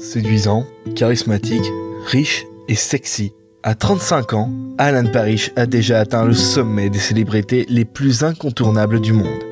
[0.00, 0.64] Séduisant,
[0.96, 1.70] charismatique,
[2.06, 3.32] riche et sexy.
[3.62, 9.00] À 35 ans, Alan Parrish a déjà atteint le sommet des célébrités les plus incontournables
[9.00, 9.44] du monde.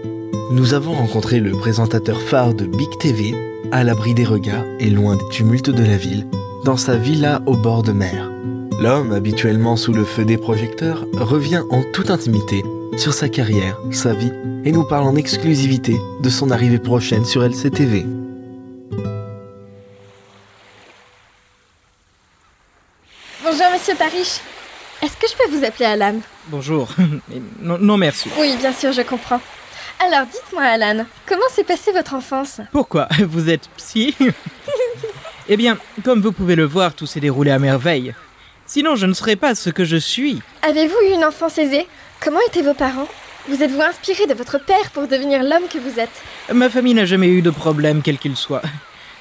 [0.51, 3.35] Nous avons rencontré le présentateur phare de Big TV,
[3.73, 6.27] à l'abri des regards et loin des tumultes de la ville,
[6.65, 8.31] dans sa villa au bord de mer.
[8.81, 12.65] L'homme, habituellement sous le feu des projecteurs, revient en toute intimité
[12.97, 14.33] sur sa carrière, sa vie,
[14.65, 18.07] et nous parle en exclusivité de son arrivée prochaine sur LCTV.
[23.51, 24.41] Bonjour Monsieur Parrish.
[25.01, 26.17] Est-ce que je peux vous appeler Alan
[26.49, 26.91] Bonjour.
[27.63, 28.29] non, non, merci.
[28.39, 29.41] Oui, bien sûr, je comprends.
[30.07, 34.15] Alors dites-moi Alan, comment s'est passée votre enfance Pourquoi Vous êtes psy
[35.49, 38.15] Eh bien, comme vous pouvez le voir, tout s'est déroulé à merveille.
[38.67, 40.43] Sinon, je ne serais pas ce que je suis.
[40.61, 41.87] Avez-vous eu une enfance aisée
[42.23, 43.09] Comment étaient vos parents
[43.49, 46.23] Vous êtes-vous inspiré de votre père pour devenir l'homme que vous êtes
[46.53, 48.63] Ma famille n'a jamais eu de problème, quel qu'il soit.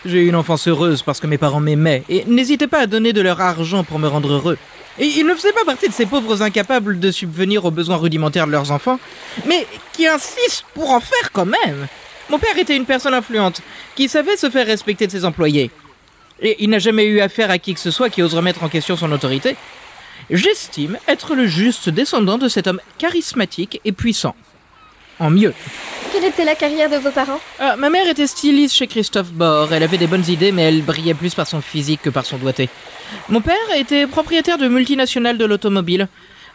[0.06, 3.14] J'ai eu une enfance heureuse parce que mes parents m'aimaient et n'hésitaient pas à donner
[3.14, 4.58] de leur argent pour me rendre heureux.
[5.00, 8.48] Et ils ne faisaient pas partie de ces pauvres incapables de subvenir aux besoins rudimentaires
[8.48, 9.00] de leurs enfants,
[9.46, 11.88] mais qui insistent pour en faire quand même.
[12.30, 13.62] Mon père était une personne influente,
[13.96, 15.72] qui savait se faire respecter de ses employés.
[16.42, 18.70] Et il n'a jamais eu affaire à qui que ce soit qui ose remettre en
[18.70, 19.56] question son autorité.
[20.30, 24.36] J'estime être le juste descendant de cet homme charismatique et puissant.
[25.20, 25.54] En mieux.
[26.20, 27.40] Quelle était la carrière de vos parents?
[27.60, 29.72] Ah, ma mère était styliste chez Christophe Bord.
[29.72, 32.38] Elle avait des bonnes idées, mais elle brillait plus par son physique que par son
[32.38, 32.70] doigté.
[33.30, 36.08] Mon père était propriétaire de multinationales de l'automobile,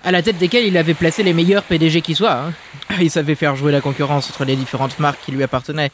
[0.02, 2.32] à la tête desquelles il avait placé les meilleurs PDG qui soient.
[2.48, 2.52] hein.
[3.00, 5.92] Il savait faire jouer la concurrence entre les différentes marques qui lui appartenaient.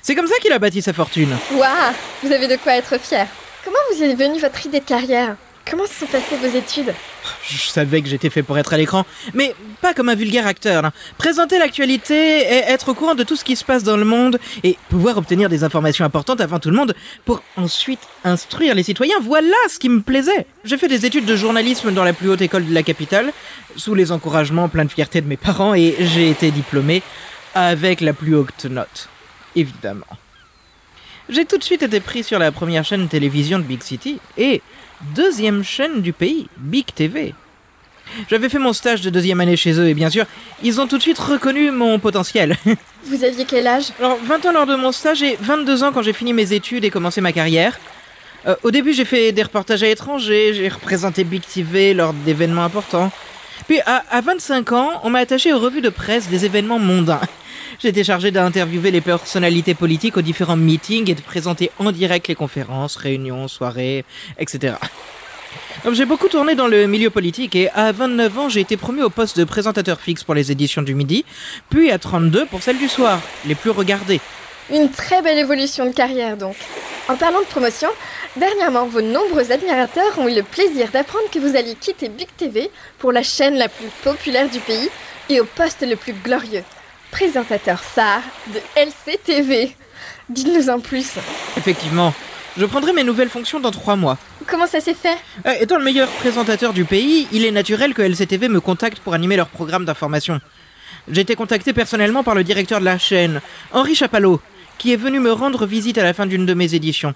[0.00, 1.36] C'est comme ça qu'il a bâti sa fortune.
[1.52, 3.26] Waouh Vous avez de quoi être fier.
[3.66, 5.36] Comment vous est venue votre idée de carrière?
[5.70, 6.94] Comment se sont passées vos études?
[7.48, 9.04] Je savais que j'étais fait pour être à l'écran,
[9.34, 10.90] mais pas comme un vulgaire acteur.
[11.18, 14.38] Présenter l'actualité et être au courant de tout ce qui se passe dans le monde
[14.62, 19.16] et pouvoir obtenir des informations importantes avant tout le monde pour ensuite instruire les citoyens,
[19.22, 20.46] voilà ce qui me plaisait.
[20.64, 23.32] J'ai fait des études de journalisme dans la plus haute école de la capitale,
[23.76, 27.02] sous les encouragements pleins de fierté de mes parents et j'ai été diplômé
[27.54, 29.08] avec la plus haute note,
[29.56, 30.06] évidemment.
[31.30, 34.62] J'ai tout de suite été pris sur la première chaîne télévision de Big City et
[35.14, 37.34] deuxième chaîne du pays, Big TV.
[38.28, 40.24] J'avais fait mon stage de deuxième année chez eux et bien sûr,
[40.64, 42.56] ils ont tout de suite reconnu mon potentiel.
[43.04, 43.92] Vous aviez quel âge?
[44.00, 46.84] Alors, 20 ans lors de mon stage et 22 ans quand j'ai fini mes études
[46.84, 47.78] et commencé ma carrière.
[48.48, 52.64] Euh, au début, j'ai fait des reportages à l'étranger, j'ai représenté Big TV lors d'événements
[52.64, 53.12] importants.
[53.68, 57.20] Puis, à, à 25 ans, on m'a attaché aux revues de presse des événements mondains.
[57.82, 62.34] J'étais chargé d'interviewer les personnalités politiques aux différents meetings et de présenter en direct les
[62.34, 64.04] conférences, réunions, soirées,
[64.38, 64.74] etc.
[65.90, 69.08] J'ai beaucoup tourné dans le milieu politique et à 29 ans, j'ai été promu au
[69.08, 71.24] poste de présentateur fixe pour les éditions du midi,
[71.70, 74.20] puis à 32 pour celles du soir, les plus regardées.
[74.70, 76.56] Une très belle évolution de carrière donc.
[77.08, 77.88] En parlant de promotion,
[78.36, 82.70] dernièrement vos nombreux admirateurs ont eu le plaisir d'apprendre que vous alliez quitter Big TV
[82.98, 84.90] pour la chaîne la plus populaire du pays
[85.30, 86.62] et au poste le plus glorieux.
[87.10, 88.22] Présentateur phare
[88.54, 89.74] de LCTV.
[90.28, 91.14] Dites-nous en plus.
[91.56, 92.14] Effectivement,
[92.56, 94.16] je prendrai mes nouvelles fonctions dans trois mois.
[94.46, 95.16] Comment ça s'est fait?
[95.46, 99.14] Euh, étant le meilleur présentateur du pays, il est naturel que LCTV me contacte pour
[99.14, 100.40] animer leur programme d'information.
[101.08, 103.40] J'ai été contacté personnellement par le directeur de la chaîne,
[103.72, 104.40] Henri Chapalot,
[104.78, 107.14] qui est venu me rendre visite à la fin d'une de mes éditions.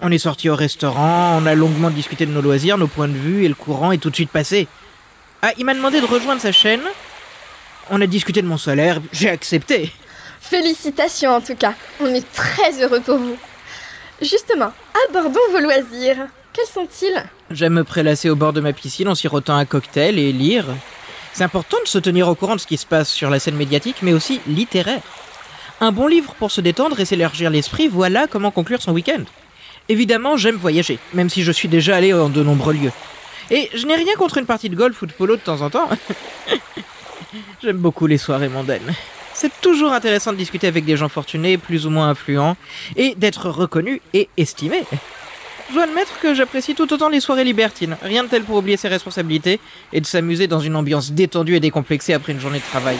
[0.00, 3.16] On est sorti au restaurant, on a longuement discuté de nos loisirs, nos points de
[3.16, 4.68] vue et le courant est tout de suite passé.
[5.40, 6.82] Ah, il m'a demandé de rejoindre sa chaîne.
[7.90, 9.92] On a discuté de mon salaire, j'ai accepté.
[10.40, 11.74] Félicitations en tout cas.
[12.00, 13.36] On est très heureux pour vous.
[14.22, 14.72] Justement,
[15.08, 16.26] abordons vos loisirs.
[16.52, 17.24] Quels sont-ils?
[17.50, 20.66] J'aime me prélasser au bord de ma piscine en sirotant un cocktail et lire.
[21.32, 23.56] C'est important de se tenir au courant de ce qui se passe sur la scène
[23.56, 25.02] médiatique, mais aussi littéraire.
[25.80, 29.24] Un bon livre pour se détendre et s'élargir l'esprit, voilà comment conclure son week-end.
[29.88, 32.92] Évidemment, j'aime voyager, même si je suis déjà allé en de nombreux lieux.
[33.50, 35.70] Et je n'ai rien contre une partie de golf ou de polo de temps en
[35.70, 35.88] temps.
[37.62, 38.94] j'aime beaucoup les soirées mondaines.
[39.34, 42.56] C'est toujours intéressant de discuter avec des gens fortunés, plus ou moins influents,
[42.96, 44.82] et d'être reconnu et estimé.
[45.68, 48.76] Je dois admettre que j'apprécie tout autant les soirées libertines, rien de tel pour oublier
[48.76, 49.60] ses responsabilités
[49.92, 52.96] et de s'amuser dans une ambiance détendue et décomplexée après une journée de travail.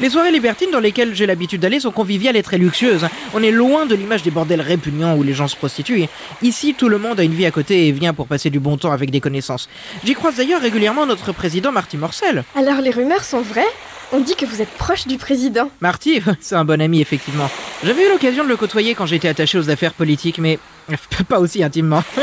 [0.00, 3.06] Les soirées libertines dans lesquelles j'ai l'habitude d'aller sont conviviales et très luxueuses.
[3.34, 6.06] On est loin de l'image des bordels répugnants où les gens se prostituent.
[6.42, 8.76] Ici, tout le monde a une vie à côté et vient pour passer du bon
[8.76, 9.68] temps avec des connaissances.
[10.04, 12.44] J'y croise d'ailleurs régulièrement notre président Marty Morcel.
[12.54, 13.64] Alors les rumeurs sont vraies?
[14.12, 15.70] On dit que vous êtes proche du président.
[15.80, 17.50] Marty, c'est un bon ami effectivement.
[17.84, 20.58] J'avais eu l'occasion de le côtoyer quand j'étais attaché aux affaires politiques, mais
[21.28, 22.02] pas aussi intimement.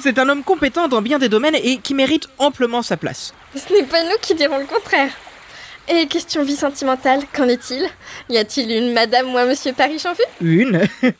[0.00, 3.34] c'est un homme compétent dans bien des domaines et qui mérite amplement sa place.
[3.54, 5.10] Ce n'est pas nous qui dirons le contraire.
[5.90, 7.88] Et question vie sentimentale, qu'en est-il?
[8.28, 10.02] Y a-t-il une madame ou un monsieur Paris
[10.40, 10.82] vue Une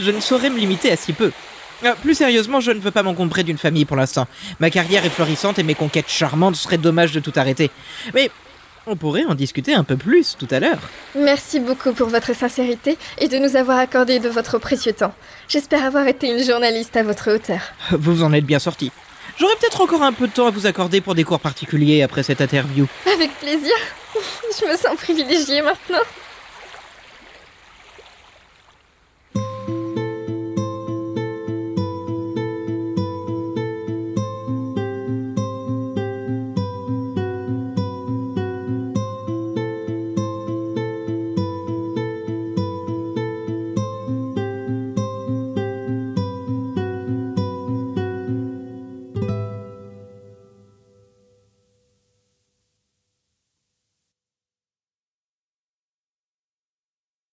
[0.00, 1.32] je ne saurais me limiter à si peu.
[1.84, 4.26] Euh, plus sérieusement, je ne veux pas m'encombrer d'une famille pour l'instant.
[4.58, 7.70] Ma carrière est florissante et mes conquêtes charmantes seraient dommage de tout arrêter.
[8.12, 8.30] Mais
[8.86, 10.80] on pourrait en discuter un peu plus tout à l'heure.
[11.14, 15.14] Merci beaucoup pour votre sincérité et de nous avoir accordé de votre précieux temps.
[15.48, 17.60] J'espère avoir été une journaliste à votre hauteur.
[17.92, 18.92] Vous vous en êtes bien sorti.
[19.40, 22.22] J'aurais peut-être encore un peu de temps à vous accorder pour des cours particuliers après
[22.22, 22.86] cette interview.
[23.10, 23.72] Avec plaisir.
[24.14, 26.04] Je me sens privilégiée maintenant.